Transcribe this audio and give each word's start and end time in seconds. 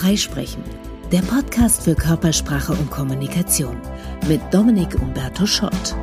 Freisprechen, 0.00 0.62
der 1.10 1.22
Podcast 1.22 1.82
für 1.82 1.96
Körpersprache 1.96 2.72
und 2.72 2.88
Kommunikation 2.88 3.76
mit 4.28 4.40
Dominik 4.52 4.94
Umberto 5.02 5.44
Schott. 5.44 5.96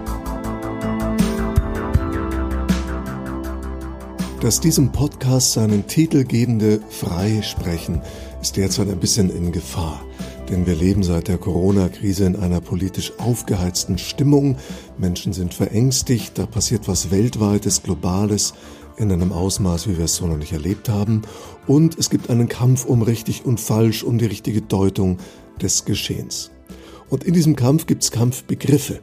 Das 4.42 4.60
diesem 4.60 4.92
Podcast 4.92 5.54
seinen 5.54 5.88
Titel 5.88 6.26
gebende 6.26 6.82
Freisprechen 6.90 8.02
ist 8.42 8.58
derzeit 8.58 8.90
ein 8.90 9.00
bisschen 9.00 9.30
in 9.30 9.54
Gefahr. 9.54 10.04
Denn 10.50 10.68
wir 10.68 10.76
leben 10.76 11.02
seit 11.02 11.30
der 11.30 11.38
Corona-Krise 11.38 12.26
in 12.26 12.36
einer 12.36 12.60
politisch 12.60 13.14
aufgeheizten 13.18 13.98
Stimmung. 13.98 14.58
Menschen 14.98 15.32
sind 15.32 15.54
verängstigt, 15.54 16.38
da 16.38 16.46
passiert 16.46 16.90
was 16.90 17.12
Weltweites, 17.12 17.82
Globales 17.82 18.56
in 18.98 19.12
einem 19.12 19.32
Ausmaß, 19.32 19.88
wie 19.88 19.98
wir 19.98 20.06
es 20.06 20.16
so 20.16 20.28
noch 20.28 20.38
nicht 20.38 20.54
erlebt 20.54 20.90
haben. 20.90 21.24
Und 21.68 21.98
es 21.98 22.10
gibt 22.10 22.30
einen 22.30 22.50
Kampf 22.50 22.86
um 22.86 23.02
richtig 23.02 23.46
und 23.46 23.60
falsch, 23.60 24.04
um 24.04 24.18
die 24.18 24.26
richtige 24.26 24.62
Deutung 24.62 25.18
des 25.62 25.86
Geschehens. 25.86 26.52
Und 27.10 27.24
in 27.24 27.34
diesem 27.34 27.56
Kampf 27.56 27.86
gibt 27.86 28.04
es 28.04 28.12
Kampfbegriffe. 28.12 29.00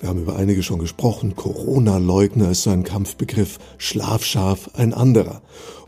Wir 0.00 0.08
haben 0.08 0.22
über 0.22 0.36
einige 0.36 0.64
schon 0.64 0.80
gesprochen. 0.80 1.36
Corona-Leugner 1.36 2.50
ist 2.50 2.64
so 2.64 2.70
ein 2.70 2.82
Kampfbegriff, 2.82 3.58
Schlafschaf 3.78 4.70
ein 4.74 4.94
anderer. 4.94 5.42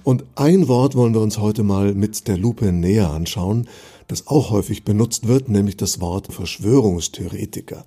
Und 0.04 0.24
ein 0.36 0.68
Wort 0.68 0.94
wollen 0.94 1.14
wir 1.14 1.20
uns 1.20 1.38
heute 1.38 1.64
mal 1.64 1.94
mit 1.94 2.28
der 2.28 2.36
Lupe 2.36 2.70
näher 2.70 3.10
anschauen, 3.10 3.66
das 4.06 4.28
auch 4.28 4.50
häufig 4.50 4.84
benutzt 4.84 5.26
wird, 5.26 5.48
nämlich 5.48 5.76
das 5.76 6.00
Wort 6.00 6.32
Verschwörungstheoretiker. 6.32 7.84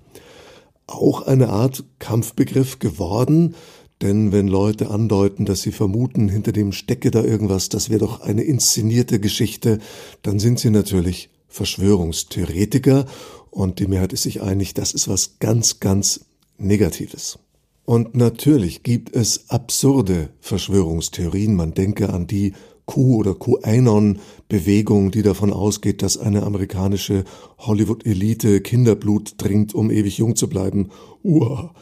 Auch 0.86 1.22
eine 1.22 1.48
Art 1.48 1.84
Kampfbegriff 1.98 2.78
geworden, 2.78 3.54
denn 4.02 4.32
wenn 4.32 4.46
Leute 4.46 4.90
andeuten, 4.90 5.44
dass 5.44 5.62
sie 5.62 5.72
vermuten, 5.72 6.28
hinter 6.28 6.52
dem 6.52 6.72
stecke 6.72 7.10
da 7.10 7.22
irgendwas, 7.22 7.68
das 7.68 7.90
wäre 7.90 8.00
doch 8.00 8.20
eine 8.20 8.42
inszenierte 8.42 9.18
Geschichte, 9.18 9.78
dann 10.22 10.38
sind 10.38 10.58
sie 10.60 10.70
natürlich 10.70 11.30
Verschwörungstheoretiker 11.48 13.06
und 13.50 13.80
die 13.80 13.86
Mehrheit 13.86 14.12
ist 14.12 14.22
sich 14.22 14.42
einig, 14.42 14.74
das 14.74 14.92
ist 14.92 15.08
was 15.08 15.38
ganz, 15.40 15.80
ganz 15.80 16.26
Negatives. 16.58 17.38
Und 17.84 18.14
natürlich 18.14 18.82
gibt 18.82 19.16
es 19.16 19.48
absurde 19.48 20.28
Verschwörungstheorien. 20.40 21.54
Man 21.54 21.72
denke 21.72 22.10
an 22.10 22.26
die 22.26 22.52
Q- 22.84 23.16
oder 23.16 23.34
QAnon-Bewegung, 23.34 25.10
die 25.10 25.22
davon 25.22 25.52
ausgeht, 25.52 26.02
dass 26.02 26.18
eine 26.18 26.42
amerikanische 26.42 27.24
Hollywood-Elite 27.58 28.60
Kinderblut 28.60 29.38
trinkt, 29.38 29.74
um 29.74 29.90
ewig 29.90 30.18
jung 30.18 30.36
zu 30.36 30.48
bleiben. 30.48 30.90
Uah. 31.22 31.74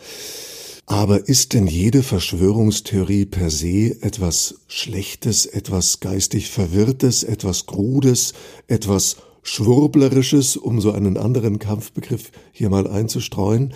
Aber 0.88 1.28
ist 1.28 1.52
denn 1.52 1.66
jede 1.66 2.04
Verschwörungstheorie 2.04 3.26
per 3.26 3.50
se 3.50 3.96
etwas 4.02 4.54
Schlechtes, 4.68 5.44
etwas 5.44 5.98
geistig 5.98 6.48
Verwirrtes, 6.48 7.24
etwas 7.24 7.66
Krudes, 7.66 8.34
etwas 8.68 9.16
Schwurblerisches, 9.42 10.56
um 10.56 10.80
so 10.80 10.92
einen 10.92 11.16
anderen 11.16 11.58
Kampfbegriff 11.58 12.30
hier 12.52 12.70
mal 12.70 12.86
einzustreuen? 12.86 13.74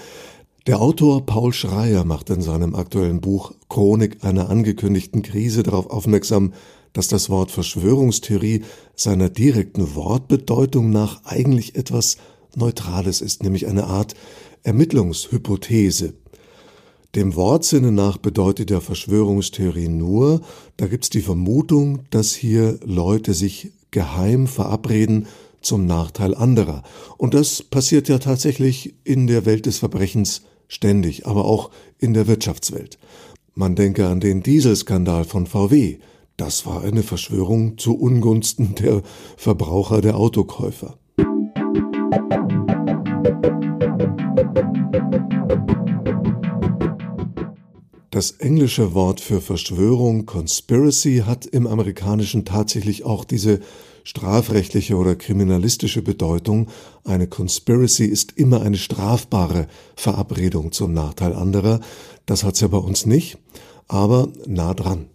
Der 0.69 0.80
Autor 0.80 1.27
Paul 1.27 1.52
Schreier 1.52 2.05
macht 2.05 2.30
in 2.30 2.42
seinem 2.42 2.77
aktuellen 2.77 3.20
Buch 3.20 3.55
Chronik 3.69 4.19
einer 4.22 4.48
angekündigten 4.48 5.22
Krise 5.22 5.64
darauf 5.64 5.91
aufmerksam, 5.91 6.52
dass 6.92 7.08
das 7.08 7.28
Wort 7.28 7.50
Verschwörungstheorie 7.50 8.62
seiner 8.95 9.28
direkten 9.30 9.97
Wortbedeutung 9.97 10.91
nach 10.91 11.24
eigentlich 11.24 11.74
etwas 11.74 12.19
Neutrales 12.55 13.20
ist, 13.20 13.42
nämlich 13.42 13.67
eine 13.67 13.84
Art 13.84 14.14
Ermittlungshypothese. 14.62 16.14
Dem 17.16 17.34
Wortsinne 17.34 17.91
nach 17.91 18.19
bedeutet 18.19 18.70
ja 18.70 18.80
Verschwörungstheorie 18.80 19.89
nur, 19.89 20.42
da 20.77 20.86
gibt's 20.86 21.11
die 21.11 21.22
Vermutung, 21.22 22.05
dass 22.11 22.34
hier 22.34 22.78
Leute 22.84 23.34
sich 23.34 23.72
geheim 23.91 24.47
verabreden 24.47 25.27
zum 25.61 25.86
Nachteil 25.86 26.36
anderer. 26.36 26.84
Und 27.17 27.34
das 27.34 27.64
passiert 27.64 28.08
ja 28.08 28.19
tatsächlich 28.19 28.94
in 29.02 29.27
der 29.27 29.44
Welt 29.44 29.67
des 29.67 29.78
Verbrechens 29.78 30.42
ständig, 30.68 31.27
aber 31.27 31.46
auch 31.46 31.70
in 31.98 32.14
der 32.14 32.29
Wirtschaftswelt. 32.29 32.98
Man 33.55 33.74
denke 33.74 34.06
an 34.06 34.20
den 34.20 34.45
Dieselskandal 34.45 35.24
von 35.24 35.46
VW. 35.46 35.98
Das 36.36 36.64
war 36.64 36.83
eine 36.85 37.02
Verschwörung 37.02 37.77
zu 37.77 37.98
Ungunsten 37.98 38.77
der 38.77 39.02
Verbraucher, 39.36 40.01
der 40.01 40.17
Autokäufer. 40.17 40.96
Das 48.20 48.33
englische 48.33 48.92
Wort 48.92 49.19
für 49.19 49.41
Verschwörung, 49.41 50.27
Conspiracy, 50.27 51.23
hat 51.25 51.47
im 51.47 51.67
amerikanischen 51.67 52.45
tatsächlich 52.45 53.07
auch 53.07 53.25
diese 53.25 53.61
strafrechtliche 54.05 54.97
oder 54.97 55.17
kriminalistische 55.17 56.03
Bedeutung. 56.03 56.69
Eine 57.03 57.29
Conspiracy 57.29 58.05
ist 58.05 58.33
immer 58.33 58.61
eine 58.61 58.77
strafbare 58.77 59.69
Verabredung 59.97 60.70
zum 60.70 60.92
Nachteil 60.92 61.33
anderer. 61.33 61.80
Das 62.27 62.45
hat's 62.45 62.61
ja 62.61 62.69
bei 62.69 62.77
uns 62.77 63.07
nicht, 63.07 63.39
aber 63.89 64.29
nah 64.47 64.75
dran. 64.75 65.07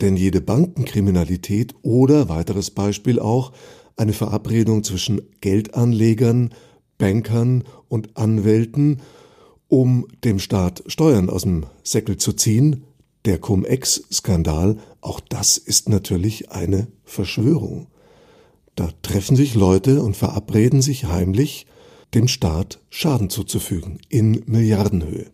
Denn 0.00 0.16
jede 0.16 0.40
Bankenkriminalität 0.40 1.76
oder 1.82 2.28
weiteres 2.28 2.72
Beispiel 2.72 3.20
auch 3.20 3.52
eine 3.96 4.14
Verabredung 4.14 4.82
zwischen 4.82 5.22
Geldanlegern, 5.40 6.52
Bankern 6.98 7.62
und 7.88 8.16
Anwälten 8.16 9.00
um 9.72 10.06
dem 10.22 10.38
Staat 10.38 10.84
Steuern 10.86 11.30
aus 11.30 11.44
dem 11.44 11.64
Säckel 11.82 12.18
zu 12.18 12.34
ziehen, 12.34 12.84
der 13.24 13.38
Cum-Ex-Skandal, 13.38 14.76
auch 15.00 15.18
das 15.18 15.56
ist 15.56 15.88
natürlich 15.88 16.50
eine 16.50 16.88
Verschwörung. 17.04 17.86
Da 18.74 18.90
treffen 19.00 19.34
sich 19.34 19.54
Leute 19.54 20.02
und 20.02 20.14
verabreden 20.14 20.82
sich 20.82 21.06
heimlich, 21.06 21.66
dem 22.12 22.28
Staat 22.28 22.82
Schaden 22.90 23.30
zuzufügen 23.30 23.98
in 24.10 24.42
Milliardenhöhe. 24.44 25.30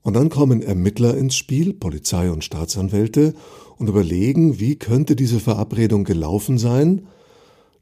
Und 0.00 0.14
dann 0.14 0.30
kommen 0.30 0.62
Ermittler 0.62 1.14
ins 1.14 1.36
Spiel, 1.36 1.74
Polizei 1.74 2.30
und 2.30 2.42
Staatsanwälte, 2.42 3.34
und 3.76 3.88
überlegen, 3.88 4.58
wie 4.58 4.76
könnte 4.76 5.14
diese 5.14 5.40
Verabredung 5.40 6.04
gelaufen 6.04 6.56
sein. 6.56 7.06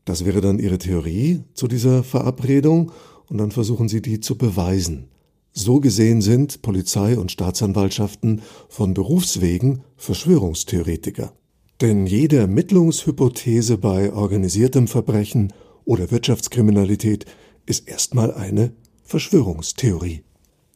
Das 0.04 0.24
wäre 0.24 0.40
dann 0.40 0.58
ihre 0.58 0.78
Theorie 0.78 1.44
zu 1.54 1.69
dieser 1.69 2.02
Verabredung, 2.02 2.90
und 3.28 3.38
dann 3.38 3.52
versuchen 3.52 3.88
sie 3.88 4.02
die 4.02 4.19
zu 4.19 4.36
beweisen. 4.36 5.12
So 5.52 5.80
gesehen 5.80 6.22
sind 6.22 6.62
Polizei 6.62 7.18
und 7.18 7.30
Staatsanwaltschaften 7.30 8.42
von 8.68 8.94
Berufswegen 8.94 9.82
Verschwörungstheoretiker. 9.96 11.32
Denn 11.80 12.06
jede 12.06 12.38
Ermittlungshypothese 12.38 13.76
bei 13.76 14.12
organisiertem 14.12 14.88
Verbrechen 14.88 15.52
oder 15.84 16.10
Wirtschaftskriminalität 16.10 17.26
ist 17.66 17.86
erstmal 17.88 18.32
eine 18.32 18.72
Verschwörungstheorie. 19.04 20.22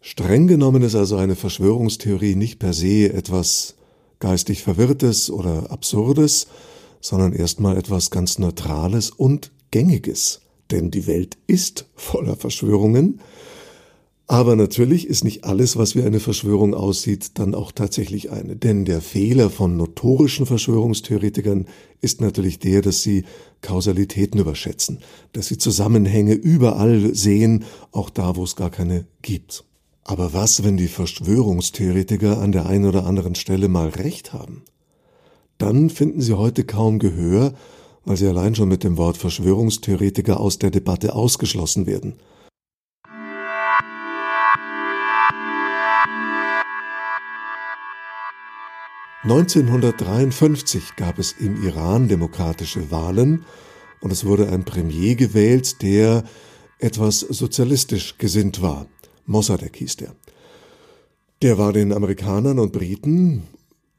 Streng 0.02 0.46
genommen 0.46 0.82
ist 0.82 0.94
also 0.94 1.16
eine 1.16 1.36
Verschwörungstheorie 1.36 2.34
nicht 2.34 2.58
per 2.58 2.72
se 2.72 3.12
etwas 3.12 3.76
geistig 4.18 4.62
Verwirrtes 4.62 5.30
oder 5.30 5.70
Absurdes, 5.70 6.48
sondern 7.00 7.32
erstmal 7.32 7.76
etwas 7.76 8.10
ganz 8.10 8.38
Neutrales 8.38 9.10
und 9.10 9.52
Gängiges. 9.70 10.40
Denn 10.70 10.90
die 10.90 11.06
Welt 11.06 11.38
ist 11.46 11.86
voller 11.94 12.36
Verschwörungen, 12.36 13.20
aber 14.28 14.56
natürlich 14.56 15.06
ist 15.06 15.22
nicht 15.22 15.44
alles, 15.44 15.76
was 15.76 15.94
wie 15.94 16.02
eine 16.02 16.18
Verschwörung 16.18 16.74
aussieht, 16.74 17.38
dann 17.38 17.54
auch 17.54 17.70
tatsächlich 17.70 18.32
eine. 18.32 18.56
Denn 18.56 18.84
der 18.84 19.00
Fehler 19.00 19.50
von 19.50 19.76
notorischen 19.76 20.46
Verschwörungstheoretikern 20.46 21.66
ist 22.00 22.20
natürlich 22.20 22.58
der, 22.58 22.82
dass 22.82 23.02
sie 23.02 23.24
Kausalitäten 23.60 24.40
überschätzen, 24.40 24.98
dass 25.32 25.46
sie 25.46 25.58
Zusammenhänge 25.58 26.34
überall 26.34 27.14
sehen, 27.14 27.64
auch 27.92 28.10
da, 28.10 28.34
wo 28.34 28.42
es 28.42 28.56
gar 28.56 28.70
keine 28.70 29.06
gibt. 29.22 29.64
Aber 30.02 30.32
was, 30.32 30.64
wenn 30.64 30.76
die 30.76 30.88
Verschwörungstheoretiker 30.88 32.38
an 32.38 32.50
der 32.50 32.66
einen 32.66 32.86
oder 32.86 33.06
anderen 33.06 33.36
Stelle 33.36 33.68
mal 33.68 33.88
recht 33.88 34.32
haben? 34.32 34.62
Dann 35.58 35.88
finden 35.88 36.20
sie 36.20 36.34
heute 36.34 36.64
kaum 36.64 36.98
Gehör, 36.98 37.54
weil 38.04 38.16
sie 38.16 38.26
allein 38.26 38.54
schon 38.56 38.68
mit 38.68 38.82
dem 38.82 38.96
Wort 38.96 39.16
Verschwörungstheoretiker 39.16 40.40
aus 40.40 40.58
der 40.58 40.70
Debatte 40.70 41.14
ausgeschlossen 41.14 41.86
werden. 41.86 42.14
1953 49.26 50.94
gab 50.94 51.18
es 51.18 51.32
im 51.32 51.60
Iran 51.64 52.06
demokratische 52.06 52.92
Wahlen 52.92 53.44
und 54.00 54.12
es 54.12 54.24
wurde 54.24 54.48
ein 54.50 54.64
Premier 54.64 55.16
gewählt, 55.16 55.82
der 55.82 56.22
etwas 56.78 57.18
sozialistisch 57.18 58.18
gesinnt 58.18 58.62
war. 58.62 58.86
Mossadegh 59.24 59.78
hieß 59.78 59.96
der. 59.96 60.14
Der 61.42 61.58
war 61.58 61.72
den 61.72 61.92
Amerikanern 61.92 62.60
und 62.60 62.72
Briten 62.72 63.42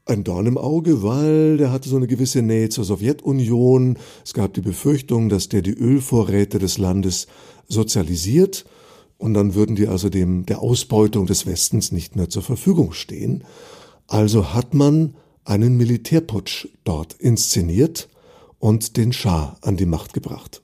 ein 0.06 0.24
Dorn 0.24 0.46
im 0.46 0.56
Auge, 0.56 1.02
weil 1.02 1.58
der 1.58 1.72
hatte 1.72 1.90
so 1.90 1.96
eine 1.96 2.06
gewisse 2.06 2.40
Nähe 2.40 2.70
zur 2.70 2.84
Sowjetunion. 2.84 3.98
Es 4.24 4.32
gab 4.32 4.54
die 4.54 4.62
Befürchtung, 4.62 5.28
dass 5.28 5.50
der 5.50 5.60
die 5.60 5.74
Ölvorräte 5.74 6.58
des 6.58 6.78
Landes 6.78 7.26
sozialisiert 7.68 8.64
und 9.18 9.34
dann 9.34 9.54
würden 9.54 9.76
die 9.76 9.88
also 9.88 10.08
dem 10.08 10.46
der 10.46 10.60
Ausbeutung 10.60 11.26
des 11.26 11.44
Westens 11.44 11.92
nicht 11.92 12.16
mehr 12.16 12.30
zur 12.30 12.42
Verfügung 12.42 12.94
stehen. 12.94 13.44
Also 14.08 14.54
hat 14.54 14.74
man 14.74 15.14
einen 15.44 15.76
Militärputsch 15.76 16.66
dort 16.84 17.12
inszeniert 17.14 18.08
und 18.58 18.96
den 18.96 19.12
Schah 19.12 19.56
an 19.60 19.76
die 19.76 19.86
Macht 19.86 20.12
gebracht. 20.12 20.62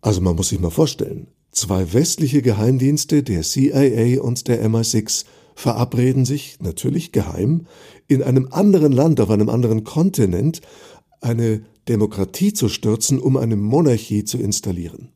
Also 0.00 0.20
man 0.20 0.34
muss 0.34 0.48
sich 0.48 0.58
mal 0.58 0.70
vorstellen, 0.70 1.28
zwei 1.52 1.92
westliche 1.92 2.42
Geheimdienste, 2.42 3.22
der 3.22 3.42
CIA 3.42 4.20
und 4.20 4.48
der 4.48 4.66
MI6, 4.68 5.24
verabreden 5.54 6.24
sich, 6.24 6.58
natürlich 6.60 7.12
geheim, 7.12 7.66
in 8.08 8.22
einem 8.22 8.48
anderen 8.50 8.92
Land, 8.92 9.20
auf 9.20 9.30
einem 9.30 9.48
anderen 9.48 9.84
Kontinent, 9.84 10.60
eine 11.20 11.62
Demokratie 11.88 12.52
zu 12.52 12.68
stürzen, 12.68 13.18
um 13.18 13.36
eine 13.36 13.56
Monarchie 13.56 14.24
zu 14.24 14.38
installieren. 14.38 15.08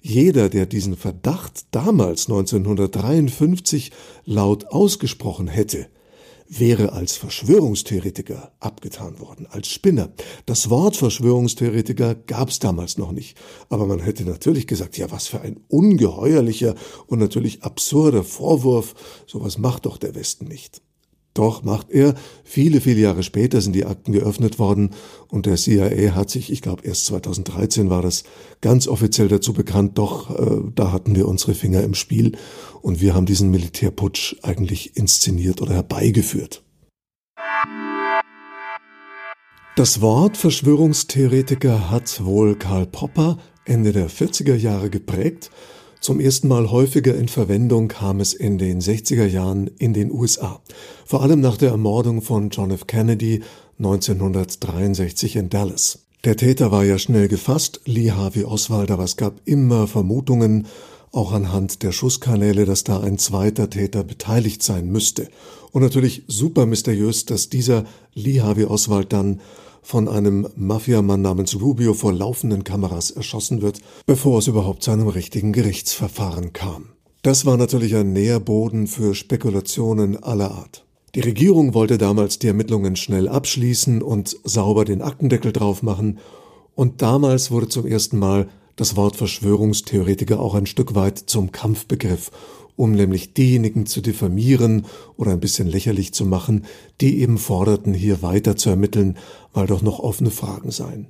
Jeder, 0.00 0.48
der 0.48 0.66
diesen 0.66 0.96
Verdacht 0.96 1.66
damals 1.72 2.26
1953 2.28 3.92
laut 4.24 4.66
ausgesprochen 4.68 5.46
hätte, 5.46 5.88
wäre 6.48 6.92
als 6.92 7.16
Verschwörungstheoretiker 7.16 8.52
abgetan 8.58 9.20
worden, 9.20 9.46
als 9.46 9.68
Spinner. 9.68 10.10
Das 10.46 10.68
Wort 10.68 10.96
Verschwörungstheoretiker 10.96 12.14
gab 12.14 12.48
es 12.48 12.58
damals 12.58 12.98
noch 12.98 13.12
nicht, 13.12 13.38
aber 13.68 13.86
man 13.86 14.00
hätte 14.00 14.24
natürlich 14.24 14.66
gesagt, 14.66 14.98
ja, 14.98 15.10
was 15.12 15.28
für 15.28 15.42
ein 15.42 15.60
ungeheuerlicher 15.68 16.74
und 17.06 17.20
natürlich 17.20 17.62
absurder 17.62 18.24
Vorwurf, 18.24 18.94
sowas 19.26 19.58
macht 19.58 19.86
doch 19.86 19.96
der 19.96 20.16
Westen 20.16 20.46
nicht. 20.46 20.82
Doch 21.34 21.62
macht 21.62 21.90
er. 21.90 22.14
Viele, 22.42 22.80
viele 22.80 23.00
Jahre 23.00 23.22
später 23.22 23.60
sind 23.60 23.74
die 23.74 23.84
Akten 23.84 24.12
geöffnet 24.12 24.58
worden 24.58 24.90
und 25.28 25.46
der 25.46 25.56
CIA 25.56 26.14
hat 26.14 26.28
sich, 26.28 26.50
ich 26.50 26.60
glaube 26.60 26.84
erst 26.84 27.06
2013 27.06 27.88
war 27.88 28.02
das, 28.02 28.24
ganz 28.60 28.88
offiziell 28.88 29.28
dazu 29.28 29.52
bekannt, 29.52 29.96
doch 29.96 30.30
äh, 30.30 30.60
da 30.74 30.92
hatten 30.92 31.14
wir 31.14 31.28
unsere 31.28 31.54
Finger 31.54 31.82
im 31.84 31.94
Spiel 31.94 32.32
und 32.82 33.00
wir 33.00 33.14
haben 33.14 33.26
diesen 33.26 33.50
Militärputsch 33.50 34.36
eigentlich 34.42 34.96
inszeniert 34.96 35.62
oder 35.62 35.74
herbeigeführt. 35.74 36.62
Das 39.76 40.00
Wort 40.00 40.36
Verschwörungstheoretiker 40.36 41.90
hat 41.90 42.24
wohl 42.24 42.56
Karl 42.56 42.86
Popper 42.86 43.38
Ende 43.64 43.92
der 43.92 44.10
40er 44.10 44.56
Jahre 44.56 44.90
geprägt 44.90 45.50
zum 46.00 46.18
ersten 46.18 46.48
Mal 46.48 46.70
häufiger 46.70 47.14
in 47.14 47.28
Verwendung 47.28 47.88
kam 47.88 48.20
es 48.20 48.32
in 48.32 48.56
den 48.56 48.80
60er 48.80 49.26
Jahren 49.26 49.70
in 49.78 49.92
den 49.92 50.10
USA, 50.10 50.60
vor 51.04 51.22
allem 51.22 51.40
nach 51.40 51.58
der 51.58 51.72
Ermordung 51.72 52.22
von 52.22 52.48
John 52.48 52.70
F. 52.70 52.86
Kennedy 52.86 53.42
1963 53.78 55.36
in 55.36 55.50
Dallas. 55.50 56.06
Der 56.24 56.36
Täter 56.36 56.70
war 56.70 56.84
ja 56.84 56.98
schnell 56.98 57.28
gefasst, 57.28 57.82
Lee 57.84 58.12
Harvey 58.12 58.44
Oswald, 58.44 58.90
aber 58.90 59.04
es 59.04 59.18
gab 59.18 59.40
immer 59.44 59.86
Vermutungen, 59.86 60.66
auch 61.12 61.32
anhand 61.32 61.82
der 61.82 61.92
Schusskanäle, 61.92 62.64
dass 62.64 62.84
da 62.84 63.00
ein 63.00 63.18
zweiter 63.18 63.68
Täter 63.68 64.02
beteiligt 64.02 64.62
sein 64.62 64.90
müsste. 64.90 65.28
Und 65.72 65.82
natürlich 65.82 66.22
super 66.28 66.64
mysteriös, 66.66 67.26
dass 67.26 67.50
dieser 67.50 67.84
Lee 68.14 68.40
Harvey 68.40 68.64
Oswald 68.64 69.12
dann 69.12 69.40
von 69.82 70.08
einem 70.08 70.48
Mafiamann 70.56 71.22
namens 71.22 71.60
Rubio 71.60 71.94
vor 71.94 72.12
laufenden 72.12 72.64
Kameras 72.64 73.10
erschossen 73.10 73.62
wird, 73.62 73.80
bevor 74.06 74.38
es 74.38 74.46
überhaupt 74.46 74.82
zu 74.82 74.90
einem 74.90 75.08
richtigen 75.08 75.52
Gerichtsverfahren 75.52 76.52
kam. 76.52 76.90
Das 77.22 77.44
war 77.44 77.56
natürlich 77.56 77.94
ein 77.96 78.12
Nährboden 78.12 78.86
für 78.86 79.14
Spekulationen 79.14 80.22
aller 80.22 80.50
Art. 80.50 80.86
Die 81.14 81.20
Regierung 81.20 81.74
wollte 81.74 81.98
damals 81.98 82.38
die 82.38 82.46
Ermittlungen 82.46 82.96
schnell 82.96 83.28
abschließen 83.28 84.00
und 84.00 84.36
sauber 84.44 84.84
den 84.84 85.02
Aktendeckel 85.02 85.52
drauf 85.52 85.82
machen, 85.82 86.18
und 86.76 87.02
damals 87.02 87.50
wurde 87.50 87.68
zum 87.68 87.84
ersten 87.84 88.18
Mal 88.18 88.48
das 88.76 88.96
Wort 88.96 89.16
Verschwörungstheoretiker 89.16 90.40
auch 90.40 90.54
ein 90.54 90.64
Stück 90.64 90.94
weit 90.94 91.18
zum 91.18 91.52
Kampfbegriff 91.52 92.30
um 92.80 92.92
nämlich 92.92 93.34
diejenigen 93.34 93.84
zu 93.84 94.00
diffamieren 94.00 94.86
oder 95.18 95.32
ein 95.32 95.40
bisschen 95.40 95.68
lächerlich 95.68 96.14
zu 96.14 96.24
machen, 96.24 96.64
die 97.02 97.20
eben 97.20 97.36
forderten, 97.36 97.92
hier 97.92 98.22
weiter 98.22 98.56
zu 98.56 98.70
ermitteln, 98.70 99.18
weil 99.52 99.66
doch 99.66 99.82
noch 99.82 99.98
offene 99.98 100.30
Fragen 100.30 100.70
seien. 100.70 101.08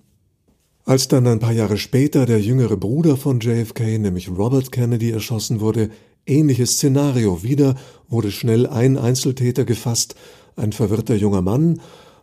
Als 0.85 1.07
dann 1.07 1.29
ein 1.29 1.39
paar 1.39 1.53
Jahre 1.53 1.79
später 1.79 2.27
der 2.27 2.41
jüngere 2.41 2.77
Bruder 2.77 3.17
von 3.17 3.39
JFK, 3.39 3.99
nämlich 3.99 4.29
Robert 4.29 4.73
Kennedy, 4.73 5.13
erschossen 5.13 5.61
wurde, 5.61 5.91
ähnliches 6.27 6.73
Szenario. 6.73 7.45
Wieder 7.45 7.77
wurde 8.09 8.33
schnell 8.33 8.67
ein 8.67 8.99
Einzeltäter 8.99 9.65
gefasst, 9.65 10.17
ein 10.57 10.73
verwirrter 10.73 11.15
junger 11.15 11.43
Mann, 11.43 11.81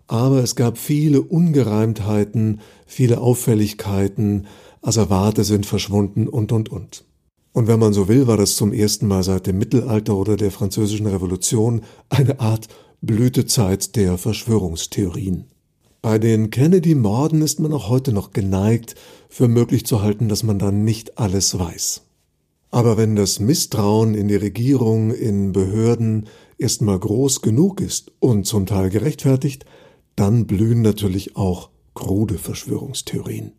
aber 0.08 0.44
es 0.44 0.58
gab 0.58 0.78
viele 0.78 1.22
Ungereimtheiten, 1.22 2.60
viele 2.86 3.22
Auffälligkeiten, 3.22 4.48
Asservate 4.82 5.46
sind 5.46 5.66
verschwunden 5.66 6.28
und 6.28 6.52
und 6.52 6.70
und. 6.70 7.07
Und 7.58 7.68
wenn 7.68 7.80
man 7.80 7.92
so 7.92 8.08
will, 8.08 8.28
war 8.28 8.38
das 8.38 8.56
zum 8.56 8.72
ersten 8.72 9.08
Mal 9.08 9.24
seit 9.24 9.48
dem 9.48 9.58
Mittelalter 9.58 10.16
oder 10.16 10.38
der 10.38 10.52
Französischen 10.52 11.08
Revolution 11.08 11.82
eine 12.08 12.40
Art 12.40 12.68
Blütezeit 13.02 13.96
der 13.96 14.20
Verschwörungstheorien. 14.20 15.46
Bei 16.04 16.20
den 16.20 16.52
Kennedy-Morden 16.52 17.42
ist 17.42 17.60
man 17.60 17.74
auch 17.74 17.90
heute 17.90 18.14
noch 18.14 18.32
geneigt, 18.32 18.94
für 19.28 19.48
möglich 19.48 19.88
zu 19.88 20.04
halten, 20.04 20.30
dass 20.30 20.44
man 20.44 20.60
dann 20.60 20.84
nicht 20.84 21.18
alles 21.18 21.58
weiß. 21.58 22.04
Aber 22.70 22.96
wenn 22.96 23.16
das 23.16 23.40
Misstrauen 23.40 24.14
in 24.14 24.28
die 24.28 24.36
Regierung, 24.36 25.10
in 25.10 25.52
Behörden 25.52 26.28
erstmal 26.60 27.00
groß 27.00 27.42
genug 27.42 27.82
ist 27.82 28.12
und 28.20 28.46
zum 28.46 28.68
Teil 28.68 28.92
gerechtfertigt, 28.92 29.66
dann 30.16 30.46
blühen 30.46 30.84
natürlich 30.84 31.36
auch 31.36 31.72
krude 31.96 32.38
Verschwörungstheorien. 32.38 33.54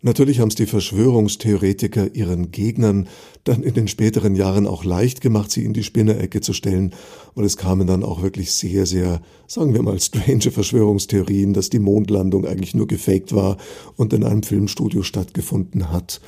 Natürlich 0.00 0.38
haben 0.38 0.48
es 0.48 0.54
die 0.54 0.66
Verschwörungstheoretiker 0.66 2.14
ihren 2.14 2.52
Gegnern 2.52 3.08
dann 3.42 3.64
in 3.64 3.74
den 3.74 3.88
späteren 3.88 4.36
Jahren 4.36 4.68
auch 4.68 4.84
leicht 4.84 5.20
gemacht, 5.20 5.50
sie 5.50 5.64
in 5.64 5.72
die 5.72 5.82
Spinnerecke 5.82 6.40
zu 6.40 6.52
stellen, 6.52 6.94
weil 7.34 7.44
es 7.44 7.56
kamen 7.56 7.88
dann 7.88 8.04
auch 8.04 8.22
wirklich 8.22 8.52
sehr, 8.52 8.86
sehr, 8.86 9.20
sagen 9.48 9.74
wir 9.74 9.82
mal, 9.82 9.98
strange 10.00 10.52
Verschwörungstheorien, 10.52 11.52
dass 11.52 11.68
die 11.68 11.80
Mondlandung 11.80 12.46
eigentlich 12.46 12.74
nur 12.74 12.86
gefaked 12.86 13.34
war 13.34 13.56
und 13.96 14.12
in 14.12 14.22
einem 14.22 14.44
Filmstudio 14.44 15.02
stattgefunden 15.02 15.90
hat, 15.90 16.20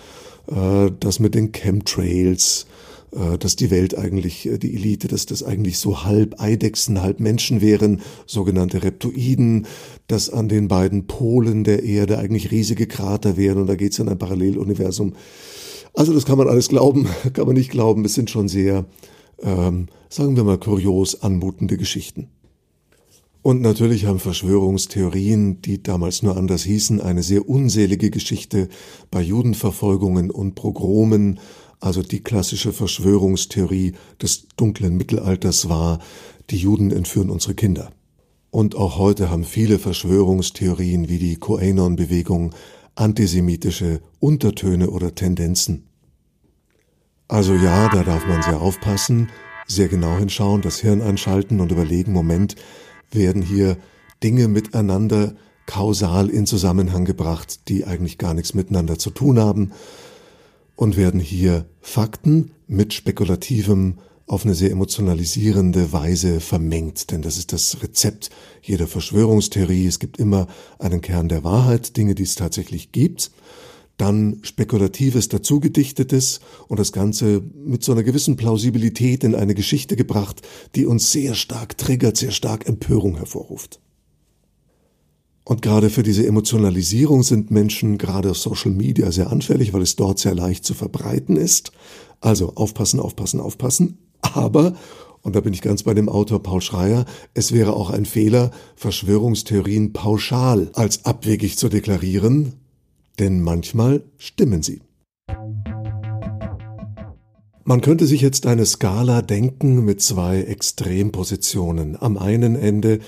äh, 0.49 0.91
das 0.99 1.21
mit 1.21 1.37
den 1.37 1.53
Chemtrails, 1.53 2.65
äh, 2.65 2.80
dass 3.39 3.57
die 3.57 3.71
Welt 3.71 3.99
eigentlich, 3.99 4.47
äh, 4.47 4.59
die 4.59 4.75
Elite, 4.75 5.09
dass 5.09 5.27
das 5.27 5.43
eigentlich 5.43 5.79
so 5.79 6.05
halb 6.05 6.41
Eidechsen, 6.41 7.03
halb 7.03 7.21
Menschen 7.21 7.61
wären, 7.61 8.01
sogenannte 8.27 8.83
Reptoiden, 8.83 9.67
dass 10.07 10.31
an 10.31 10.49
den 10.49 10.69
beiden 10.69 11.07
Polen 11.07 11.65
der 11.65 11.83
Erde 11.83 12.19
eigentlich 12.19 12.51
riesige 12.51 12.87
Krater 12.87 13.37
wären 13.37 13.59
und 13.59 13.67
da 13.67 13.75
geht 13.75 13.93
es 13.93 13.99
in 13.99 14.09
ein 14.09 14.19
Paralleluniversum. 14.19 15.15
Also 15.95 16.13
das 16.15 16.25
kann 16.25 16.39
man 16.39 16.49
alles 16.49 16.69
glauben, 16.69 17.09
kann 17.33 17.47
man 17.47 17.57
nicht 17.57 17.71
glauben, 17.71 18.05
es 18.05 18.15
sind 18.15 18.31
schon 18.31 18.49
sehr, 18.49 18.87
ähm, 19.43 19.89
sagen 20.09 20.37
wir 20.37 20.45
mal, 20.45 20.59
kurios 20.59 21.23
anmutende 21.23 21.77
Geschichten. 21.77 22.29
Und 23.43 23.63
natürlich 23.63 24.05
haben 24.05 24.19
Verschwörungstheorien, 24.19 25.63
die 25.63 25.83
damals 25.83 26.23
nur 26.23 26.37
anders 26.37 26.63
hießen, 26.65 27.01
eine 27.01 27.23
sehr 27.23 27.49
unselige 27.49 28.11
Geschichte 28.11 28.69
bei 29.11 29.23
Judenverfolgungen 29.23 30.31
und 30.31 30.55
Progromen, 30.55 31.41
also 31.81 32.03
die 32.03 32.23
klassische 32.23 32.73
Verschwörungstheorie 32.73 33.95
des 34.21 34.47
dunklen 34.57 34.97
Mittelalters 34.97 35.69
war, 35.69 35.99
die 36.51 36.59
Juden 36.59 36.91
entführen 36.91 37.31
unsere 37.31 37.55
Kinder. 37.55 37.91
Und 38.51 38.75
auch 38.75 38.99
heute 38.99 39.31
haben 39.31 39.45
viele 39.45 39.79
Verschwörungstheorien 39.79 41.09
wie 41.09 41.19
die 41.19 41.37
QAnon-Bewegung 41.37 42.53
antisemitische 42.97 44.01
Untertöne 44.19 44.91
oder 44.91 45.15
Tendenzen. 45.15 45.87
Also 47.29 47.55
ja, 47.55 47.89
da 47.89 48.03
darf 48.03 48.27
man 48.27 48.43
sehr 48.43 48.61
aufpassen, 48.61 49.31
sehr 49.67 49.89
genau 49.89 50.19
hinschauen, 50.19 50.63
das 50.63 50.81
Hirn 50.81 51.01
einschalten 51.01 51.61
und 51.61 51.71
überlegen, 51.71 52.13
Moment, 52.13 52.57
werden 53.13 53.41
hier 53.41 53.77
Dinge 54.23 54.49
miteinander 54.49 55.35
kausal 55.67 56.29
in 56.29 56.47
Zusammenhang 56.47 57.05
gebracht, 57.05 57.69
die 57.69 57.85
eigentlich 57.85 58.19
gar 58.19 58.35
nichts 58.35 58.55
miteinander 58.55 58.99
zu 58.99 59.11
tun 59.11 59.39
haben, 59.39 59.71
und 60.81 60.97
werden 60.97 61.21
hier 61.21 61.67
Fakten 61.83 62.53
mit 62.67 62.95
Spekulativem 62.95 63.99
auf 64.27 64.47
eine 64.47 64.55
sehr 64.55 64.71
emotionalisierende 64.71 65.93
Weise 65.93 66.41
vermengt. 66.41 67.11
Denn 67.11 67.21
das 67.21 67.37
ist 67.37 67.53
das 67.53 67.83
Rezept 67.83 68.31
jeder 68.63 68.87
Verschwörungstheorie. 68.87 69.87
Es 69.87 69.99
gibt 69.99 70.19
immer 70.19 70.47
einen 70.79 71.03
Kern 71.03 71.29
der 71.29 71.45
Wahrheit, 71.45 71.99
Dinge, 71.99 72.15
die 72.15 72.23
es 72.23 72.35
tatsächlich 72.35 72.93
gibt. 72.93 73.31
Dann 73.99 74.39
Spekulatives 74.41 75.29
dazugedichtetes 75.29 76.41
und 76.67 76.81
das 76.81 76.93
Ganze 76.93 77.43
mit 77.63 77.85
so 77.85 77.93
einer 77.93 78.03
gewissen 78.03 78.37
Plausibilität 78.37 79.23
in 79.23 79.35
eine 79.35 79.55
Geschichte 79.55 79.97
gebracht, 79.97 80.41
die 80.77 80.87
uns 80.87 81.13
sehr 81.13 81.35
stark 81.35 81.77
triggert, 81.77 82.17
sehr 82.17 82.31
stark 82.31 82.67
Empörung 82.67 83.19
hervorruft. 83.19 83.81
Und 85.45 85.63
gerade 85.63 85.91
für 85.91 86.03
diese 86.03 86.27
Emotionalisierung 86.27 87.23
sind 87.23 87.51
Menschen 87.51 87.99
gerade 87.99 88.31
auf 88.31 88.39
Social 88.39 88.71
Media 88.71 89.11
sehr 89.11 89.31
anfällig, 89.31 89.73
weil 89.73 89.83
es 89.83 89.97
dort 89.97 90.19
sehr 90.19 90.35
leicht 90.35 90.65
zu 90.65 90.75
verbreiten 90.75 91.37
ist. 91.37 91.73
Also 92.21 92.55
aufpassen, 92.55 93.01
aufpassen, 93.01 93.41
aufpassen. 93.41 93.99
Aber, 94.21 94.75
und 95.23 95.35
da 95.35 95.41
bin 95.41 95.55
ich 95.55 95.63
ganz 95.63 95.83
bei 95.83 95.95
dem 95.95 96.09
Autor 96.09 96.43
Paul 96.43 96.61
Schreier, 96.61 97.07
es 97.35 97.53
wäre 97.53 97.73
auch 97.73 97.91
ein 97.91 98.05
Fehler, 98.05 98.51
Verschwörungstheorien 98.77 99.93
pauschal 99.93 100.71
als 100.75 101.05
abwegig 101.05 101.57
zu 101.57 101.69
deklarieren, 101.69 102.55
denn 103.19 103.41
manchmal 103.41 104.05
stimmen 104.19 104.63
sie. 104.63 104.83
Man 107.65 107.83
könnte 107.83 108.07
sich 108.07 108.21
jetzt 108.21 108.47
eine 108.47 108.67
Skala 108.67 109.23
denken 109.23 109.85
mit 109.85 110.03
zwei 110.03 110.41
Extrempositionen. 110.43 111.97
Am 112.01 112.19
einen 112.19 112.57
Ende 112.57 112.99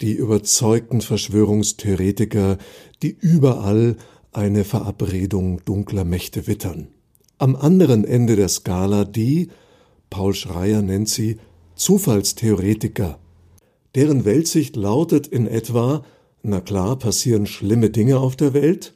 die 0.00 0.14
überzeugten 0.14 1.00
Verschwörungstheoretiker, 1.00 2.58
die 3.02 3.16
überall 3.18 3.96
eine 4.32 4.64
Verabredung 4.64 5.64
dunkler 5.64 6.04
Mächte 6.04 6.46
wittern. 6.46 6.88
Am 7.38 7.56
anderen 7.56 8.04
Ende 8.04 8.36
der 8.36 8.48
Skala 8.48 9.04
die, 9.04 9.48
Paul 10.10 10.34
Schreier 10.34 10.82
nennt 10.82 11.08
sie, 11.08 11.38
Zufallstheoretiker. 11.74 13.18
Deren 13.94 14.24
Weltsicht 14.24 14.76
lautet 14.76 15.26
in 15.26 15.46
etwa, 15.46 16.04
na 16.42 16.60
klar, 16.60 16.98
passieren 16.98 17.46
schlimme 17.46 17.90
Dinge 17.90 18.18
auf 18.18 18.36
der 18.36 18.54
Welt, 18.54 18.94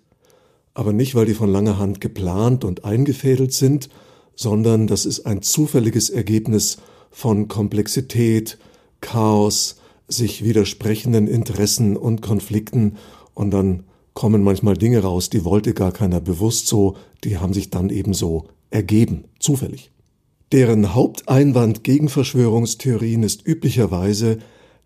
aber 0.75 0.93
nicht, 0.93 1.15
weil 1.15 1.27
die 1.27 1.35
von 1.35 1.51
langer 1.51 1.79
Hand 1.79 2.01
geplant 2.01 2.65
und 2.65 2.85
eingefädelt 2.85 3.53
sind, 3.53 3.89
sondern 4.37 4.87
das 4.87 5.05
ist 5.05 5.27
ein 5.27 5.43
zufälliges 5.43 6.11
Ergebnis 6.11 6.79
von 7.11 7.49
Komplexität, 7.49 8.59
Chaos, 9.01 9.80
sich 10.13 10.45
widersprechenden 10.45 11.27
Interessen 11.27 11.97
und 11.97 12.23
Konflikten 12.23 12.97
und 13.35 13.51
dann 13.51 13.85
kommen 14.15 14.43
manchmal 14.43 14.77
Dinge 14.77 15.01
raus, 15.01 15.31
die 15.31 15.45
wollte 15.45 15.73
gar 15.73 15.93
keiner 15.93 16.21
bewusst 16.21 16.67
so, 16.67 16.97
die 17.25 17.39
haben 17.39 17.55
sich 17.55 17.71
dann 17.71 17.91
eben 17.91 18.13
so 18.13 18.49
ergeben, 18.71 19.25
zufällig. 19.39 19.91
Deren 20.53 20.95
Haupteinwand 20.95 21.85
gegen 21.85 22.09
Verschwörungstheorien 22.09 23.23
ist 23.23 23.47
üblicherweise, 23.47 24.39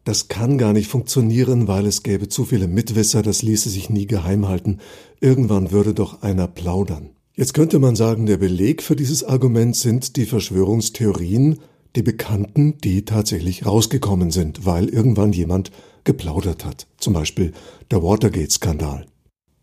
das 0.04 0.28
kann 0.28 0.58
gar 0.58 0.74
nicht 0.74 0.88
funktionieren, 0.88 1.66
weil 1.66 1.86
es 1.86 2.02
gäbe 2.02 2.28
zu 2.28 2.44
viele 2.44 2.68
Mitwisser, 2.68 3.22
das 3.22 3.42
ließe 3.42 3.70
sich 3.70 3.88
nie 3.88 4.06
geheim 4.06 4.46
halten. 4.46 4.80
Irgendwann 5.20 5.70
würde 5.70 5.94
doch 5.94 6.20
einer 6.20 6.46
plaudern. 6.46 7.10
Jetzt 7.34 7.54
könnte 7.54 7.78
man 7.78 7.96
sagen, 7.96 8.26
der 8.26 8.36
Beleg 8.36 8.82
für 8.82 8.94
dieses 8.94 9.24
Argument 9.24 9.74
sind 9.74 10.16
die 10.16 10.26
Verschwörungstheorien, 10.26 11.58
die 11.96 12.02
Bekannten, 12.02 12.78
die 12.78 13.04
tatsächlich 13.04 13.66
rausgekommen 13.66 14.30
sind, 14.30 14.66
weil 14.66 14.88
irgendwann 14.88 15.32
jemand 15.32 15.70
geplaudert 16.04 16.64
hat. 16.64 16.86
Zum 16.98 17.12
Beispiel 17.12 17.52
der 17.90 18.02
Watergate-Skandal. 18.02 19.06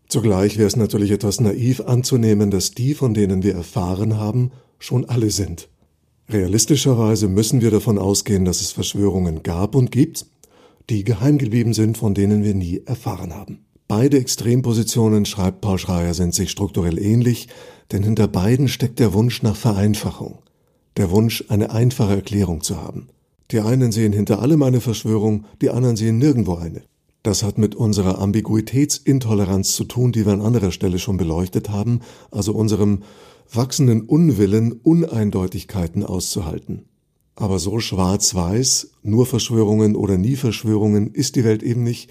Zugleich 0.08 0.58
wäre 0.58 0.66
es 0.66 0.76
natürlich 0.76 1.10
etwas 1.10 1.40
naiv 1.40 1.80
anzunehmen, 1.80 2.50
dass 2.50 2.72
die, 2.72 2.94
von 2.94 3.14
denen 3.14 3.42
wir 3.42 3.54
erfahren 3.54 4.18
haben, 4.18 4.50
schon 4.78 5.04
alle 5.06 5.30
sind. 5.30 5.68
Realistischerweise 6.28 7.28
müssen 7.28 7.60
wir 7.62 7.70
davon 7.70 7.98
ausgehen, 7.98 8.44
dass 8.44 8.60
es 8.60 8.72
Verschwörungen 8.72 9.42
gab 9.42 9.74
und 9.74 9.90
gibt, 9.90 10.26
die 10.90 11.04
geheim 11.04 11.38
geblieben 11.38 11.74
sind, 11.74 11.98
von 11.98 12.14
denen 12.14 12.44
wir 12.44 12.54
nie 12.54 12.82
erfahren 12.84 13.34
haben. 13.34 13.64
Beide 13.88 14.18
Extrempositionen, 14.18 15.26
schreibt 15.26 15.60
Paul 15.60 15.78
Schreier, 15.78 16.14
sind 16.14 16.34
sich 16.34 16.50
strukturell 16.50 16.98
ähnlich, 16.98 17.48
denn 17.90 18.02
hinter 18.02 18.28
beiden 18.28 18.68
steckt 18.68 18.98
der 18.98 19.12
Wunsch 19.12 19.42
nach 19.42 19.56
Vereinfachung, 19.56 20.38
der 20.96 21.10
Wunsch, 21.10 21.44
eine 21.48 21.70
einfache 21.70 22.14
Erklärung 22.14 22.62
zu 22.62 22.80
haben. 22.80 23.08
Die 23.50 23.60
einen 23.60 23.92
sehen 23.92 24.12
hinter 24.12 24.40
allem 24.40 24.62
eine 24.62 24.80
Verschwörung, 24.80 25.44
die 25.60 25.70
anderen 25.70 25.96
sehen 25.96 26.18
nirgendwo 26.18 26.54
eine. 26.54 26.82
Das 27.22 27.42
hat 27.42 27.56
mit 27.56 27.74
unserer 27.74 28.18
Ambiguitätsintoleranz 28.18 29.76
zu 29.76 29.84
tun, 29.84 30.10
die 30.10 30.26
wir 30.26 30.32
an 30.32 30.40
anderer 30.40 30.72
Stelle 30.72 30.98
schon 30.98 31.16
beleuchtet 31.16 31.70
haben, 31.70 32.00
also 32.30 32.52
unserem 32.52 33.02
wachsenden 33.52 34.02
Unwillen, 34.02 34.72
Uneindeutigkeiten 34.72 36.04
auszuhalten. 36.04 36.86
Aber 37.36 37.58
so 37.58 37.78
schwarz-weiß, 37.78 38.90
nur 39.02 39.26
Verschwörungen 39.26 39.96
oder 39.96 40.18
nie 40.18 40.36
Verschwörungen 40.36 41.12
ist 41.12 41.36
die 41.36 41.44
Welt 41.44 41.62
eben 41.62 41.82
nicht. 41.82 42.10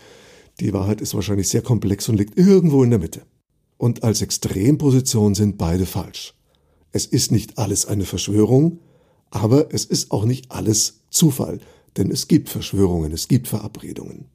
Die 0.60 0.74
Wahrheit 0.74 1.02
ist 1.02 1.14
wahrscheinlich 1.14 1.50
sehr 1.50 1.62
komplex 1.62 2.08
und 2.10 2.18
liegt 2.18 2.38
irgendwo 2.38 2.84
in 2.84 2.90
der 2.90 3.00
Mitte. 3.00 3.22
Und 3.78 4.04
als 4.04 4.22
Extremposition 4.22 5.36
sind 5.36 5.58
beide 5.58 5.86
falsch. 5.86 6.36
Es 6.92 7.06
ist 7.06 7.32
nicht 7.32 7.58
alles 7.58 7.86
eine 7.86 8.06
Verschwörung, 8.06 8.80
aber 9.30 9.74
es 9.74 9.86
ist 9.86 10.12
auch 10.12 10.26
nicht 10.26 10.52
alles 10.52 11.02
Zufall, 11.10 11.60
denn 11.98 12.12
es 12.12 12.28
gibt 12.28 12.50
Verschwörungen, 12.50 13.12
es 13.12 13.28
gibt 13.28 13.48
Verabredungen. 13.48 14.26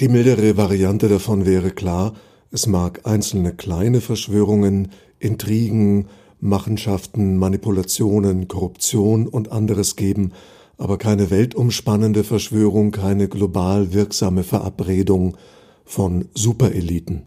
Die 0.00 0.08
mildere 0.08 0.56
Variante 0.56 1.08
davon 1.08 1.44
wäre 1.44 1.70
klar, 1.70 2.14
es 2.50 2.66
mag 2.66 3.06
einzelne 3.06 3.54
kleine 3.54 4.00
Verschwörungen, 4.00 4.88
Intrigen, 5.18 6.08
Machenschaften, 6.40 7.36
Manipulationen, 7.36 8.48
Korruption 8.48 9.28
und 9.28 9.52
anderes 9.52 9.96
geben, 9.96 10.32
aber 10.76 10.98
keine 10.98 11.30
weltumspannende 11.30 12.24
Verschwörung, 12.24 12.90
keine 12.90 13.28
global 13.28 13.92
wirksame 13.92 14.42
Verabredung 14.42 15.36
von 15.84 16.28
Supereliten. 16.34 17.22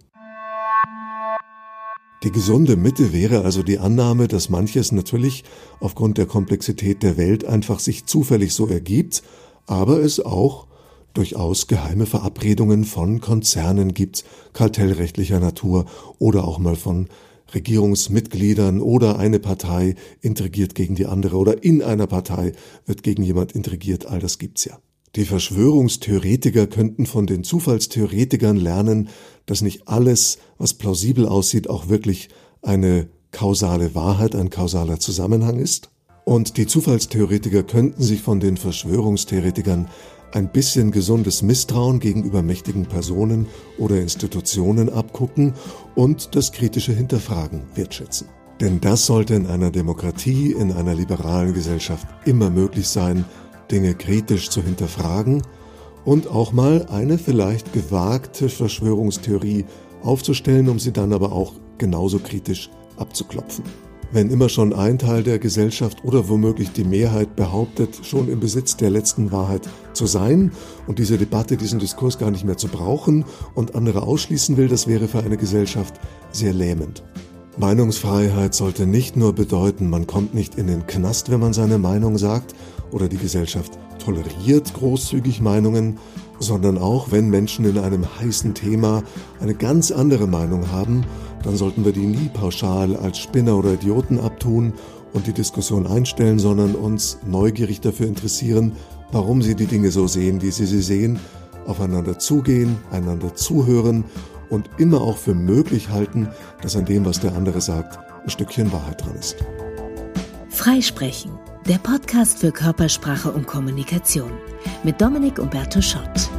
Die 2.25 2.31
gesunde 2.31 2.75
Mitte 2.75 3.13
wäre 3.13 3.43
also 3.43 3.61
die 3.61 3.77
Annahme, 3.77 4.27
dass 4.27 4.49
manches 4.49 4.91
natürlich 4.91 5.43
aufgrund 5.79 6.17
der 6.17 6.25
Komplexität 6.25 7.03
der 7.03 7.17
Welt 7.17 7.45
einfach 7.45 7.77
sich 7.77 8.07
zufällig 8.07 8.51
so 8.51 8.67
ergibt, 8.67 9.21
aber 9.67 9.99
es 9.99 10.19
auch 10.19 10.65
durchaus 11.13 11.67
geheime 11.67 12.07
Verabredungen 12.07 12.83
von 12.83 13.21
Konzernen 13.21 13.93
gibt, 13.93 14.25
kartellrechtlicher 14.53 15.39
Natur 15.39 15.85
oder 16.17 16.47
auch 16.47 16.57
mal 16.57 16.75
von 16.75 17.09
Regierungsmitgliedern 17.53 18.81
oder 18.81 19.19
eine 19.19 19.37
Partei 19.37 19.93
intrigiert 20.21 20.73
gegen 20.73 20.95
die 20.95 21.05
andere 21.05 21.37
oder 21.37 21.63
in 21.63 21.83
einer 21.83 22.07
Partei 22.07 22.53
wird 22.87 23.03
gegen 23.03 23.21
jemand 23.21 23.51
intrigiert, 23.51 24.07
all 24.07 24.17
das 24.17 24.39
gibt's 24.39 24.65
ja. 24.65 24.79
Die 25.15 25.23
Verschwörungstheoretiker 25.23 26.67
könnten 26.67 27.05
von 27.05 27.25
den 27.25 27.45
Zufallstheoretikern 27.45 28.57
lernen, 28.57 29.07
dass 29.45 29.61
nicht 29.61 29.87
alles, 29.87 30.39
was 30.57 30.73
plausibel 30.73 31.25
aussieht, 31.25 31.69
auch 31.69 31.87
wirklich 31.87 32.27
eine 32.61 33.07
kausale 33.31 33.95
Wahrheit, 33.95 34.35
ein 34.35 34.49
kausaler 34.49 34.99
Zusammenhang 34.99 35.57
ist. 35.57 35.89
Und 36.25 36.57
die 36.57 36.67
Zufallstheoretiker 36.67 37.63
könnten 37.63 38.01
sich 38.01 38.21
von 38.21 38.41
den 38.41 38.57
Verschwörungstheoretikern 38.57 39.87
ein 40.33 40.51
bisschen 40.51 40.91
gesundes 40.91 41.41
Misstrauen 41.43 42.01
gegenüber 42.01 42.41
mächtigen 42.41 42.85
Personen 42.85 43.47
oder 43.77 44.01
Institutionen 44.01 44.89
abgucken 44.89 45.53
und 45.95 46.35
das 46.35 46.51
kritische 46.51 46.91
Hinterfragen 46.91 47.61
wertschätzen. 47.73 48.27
Denn 48.59 48.81
das 48.81 49.05
sollte 49.05 49.35
in 49.35 49.47
einer 49.47 49.69
Demokratie, 49.69 50.51
in 50.51 50.71
einer 50.71 50.95
liberalen 50.95 51.53
Gesellschaft 51.53 52.07
immer 52.25 52.49
möglich 52.49 52.87
sein, 52.87 53.25
Dinge 53.71 53.95
kritisch 53.95 54.49
zu 54.49 54.61
hinterfragen 54.61 55.41
und 56.03 56.27
auch 56.27 56.51
mal 56.51 56.85
eine 56.89 57.17
vielleicht 57.17 57.73
gewagte 57.73 58.49
Verschwörungstheorie 58.49 59.65
aufzustellen, 60.03 60.69
um 60.69 60.79
sie 60.79 60.93
dann 60.93 61.13
aber 61.13 61.31
auch 61.31 61.53
genauso 61.77 62.19
kritisch 62.19 62.69
abzuklopfen. 62.97 63.63
Wenn 64.11 64.29
immer 64.29 64.49
schon 64.49 64.71
ein 64.71 64.99
Teil 64.99 65.23
der 65.23 65.39
Gesellschaft 65.39 66.05
oder 66.05 66.29
womöglich 66.29 66.71
die 66.71 66.83
Mehrheit 66.83 67.35
behauptet, 67.35 67.99
schon 68.03 68.29
im 68.29 68.39
Besitz 68.39 68.77
der 68.77 68.89
letzten 68.89 69.31
Wahrheit 69.31 69.67
zu 69.93 70.05
sein 70.05 70.51
und 70.87 70.99
diese 70.99 71.17
Debatte, 71.17 71.57
diesen 71.57 71.79
Diskurs 71.79 72.17
gar 72.17 72.31
nicht 72.31 72.45
mehr 72.45 72.55
zu 72.55 72.67
brauchen 72.67 73.25
und 73.55 73.75
andere 73.75 74.03
ausschließen 74.03 74.57
will, 74.57 74.67
das 74.67 74.87
wäre 74.87 75.07
für 75.07 75.19
eine 75.19 75.37
Gesellschaft 75.37 75.99
sehr 76.31 76.53
lähmend. 76.53 77.03
Meinungsfreiheit 77.57 78.53
sollte 78.53 78.85
nicht 78.85 79.15
nur 79.15 79.33
bedeuten, 79.33 79.89
man 79.89 80.07
kommt 80.07 80.33
nicht 80.33 80.55
in 80.55 80.67
den 80.67 80.87
Knast, 80.87 81.31
wenn 81.31 81.39
man 81.39 81.53
seine 81.53 81.77
Meinung 81.77 82.17
sagt, 82.17 82.53
oder 82.91 83.07
die 83.07 83.17
Gesellschaft 83.17 83.77
toleriert 83.99 84.73
großzügig 84.73 85.41
Meinungen, 85.41 85.97
sondern 86.39 86.77
auch, 86.77 87.11
wenn 87.11 87.29
Menschen 87.29 87.65
in 87.65 87.77
einem 87.77 88.05
heißen 88.19 88.53
Thema 88.53 89.03
eine 89.39 89.55
ganz 89.55 89.91
andere 89.91 90.27
Meinung 90.27 90.71
haben, 90.71 91.05
dann 91.43 91.55
sollten 91.55 91.85
wir 91.85 91.91
die 91.91 92.05
nie 92.05 92.29
pauschal 92.33 92.95
als 92.95 93.19
Spinner 93.19 93.57
oder 93.57 93.73
Idioten 93.73 94.19
abtun 94.19 94.73
und 95.13 95.27
die 95.27 95.33
Diskussion 95.33 95.87
einstellen, 95.87 96.39
sondern 96.39 96.75
uns 96.75 97.19
neugierig 97.25 97.81
dafür 97.81 98.07
interessieren, 98.07 98.73
warum 99.11 99.41
sie 99.41 99.55
die 99.55 99.67
Dinge 99.67 99.91
so 99.91 100.07
sehen, 100.07 100.41
wie 100.41 100.51
sie 100.51 100.65
sie 100.65 100.81
sehen, 100.81 101.19
aufeinander 101.67 102.19
zugehen, 102.19 102.77
einander 102.91 103.33
zuhören 103.35 104.03
und 104.49 104.69
immer 104.77 105.01
auch 105.01 105.17
für 105.17 105.33
möglich 105.33 105.89
halten, 105.89 106.29
dass 106.61 106.75
an 106.75 106.85
dem, 106.85 107.05
was 107.05 107.19
der 107.19 107.35
andere 107.35 107.61
sagt, 107.61 107.97
ein 108.23 108.29
Stückchen 108.29 108.71
Wahrheit 108.71 109.03
dran 109.03 109.15
ist. 109.15 109.37
Freisprechen, 110.49 111.31
der 111.67 111.79
Podcast 111.79 112.39
für 112.39 112.51
Körpersprache 112.51 113.31
und 113.31 113.47
Kommunikation 113.47 114.31
mit 114.83 115.01
Dominik 115.01 115.39
Umberto 115.39 115.81
Schott. 115.81 116.29